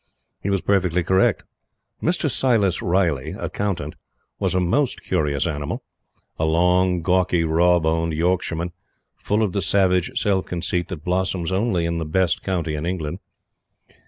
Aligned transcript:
He 0.41 0.49
was 0.49 0.61
perfectly 0.61 1.03
correct. 1.03 1.43
Mr. 2.01 2.27
Silas 2.27 2.81
Riley, 2.81 3.35
Accountant, 3.37 3.93
was 4.39 4.55
a 4.55 4.59
MOST 4.59 5.03
curious 5.03 5.45
animal 5.45 5.83
a 6.39 6.45
long, 6.45 7.03
gawky, 7.03 7.43
rawboned 7.43 8.11
Yorkshireman, 8.13 8.71
full 9.15 9.43
of 9.43 9.51
the 9.53 9.61
savage 9.61 10.19
self 10.19 10.47
conceit 10.47 10.87
that 10.87 11.03
blossom's 11.05 11.51
only 11.51 11.85
in 11.85 11.99
the 11.99 12.05
best 12.05 12.41
county 12.41 12.73
in 12.73 12.83
England. 12.83 13.19